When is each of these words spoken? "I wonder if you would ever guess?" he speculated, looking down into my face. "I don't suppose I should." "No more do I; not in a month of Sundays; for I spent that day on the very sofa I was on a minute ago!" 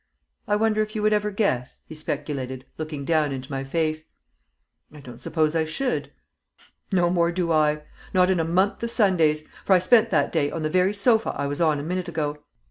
"I 0.47 0.55
wonder 0.55 0.81
if 0.81 0.95
you 0.95 1.03
would 1.03 1.13
ever 1.13 1.29
guess?" 1.29 1.81
he 1.85 1.93
speculated, 1.93 2.65
looking 2.79 3.05
down 3.05 3.31
into 3.31 3.51
my 3.51 3.63
face. 3.63 4.05
"I 4.91 4.99
don't 4.99 5.21
suppose 5.21 5.55
I 5.55 5.63
should." 5.63 6.11
"No 6.91 7.11
more 7.11 7.31
do 7.31 7.51
I; 7.51 7.83
not 8.11 8.31
in 8.31 8.39
a 8.39 8.43
month 8.43 8.81
of 8.81 8.89
Sundays; 8.89 9.47
for 9.63 9.73
I 9.73 9.77
spent 9.77 10.09
that 10.09 10.31
day 10.31 10.49
on 10.49 10.63
the 10.63 10.71
very 10.71 10.95
sofa 10.95 11.35
I 11.37 11.45
was 11.45 11.61
on 11.61 11.79
a 11.79 11.83
minute 11.83 12.07
ago!" 12.07 12.39